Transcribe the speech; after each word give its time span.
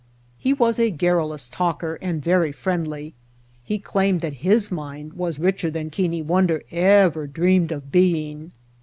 He 0.39 0.51
was 0.51 0.79
a 0.79 0.89
garrulous 0.89 1.47
talker 1.47 1.99
and 2.01 2.23
very 2.23 2.51
friendly. 2.51 3.13
He 3.63 3.77
claimed 3.77 4.21
that 4.21 4.33
his 4.41 4.71
mine 4.71 5.11
was 5.15 5.37
richer 5.37 5.69
than 5.69 5.91
Keane 5.91 6.25
Wonder 6.25 6.63
ever 6.71 7.27
dreamed 7.27 7.71
of 7.71 7.91
being. 7.91 8.51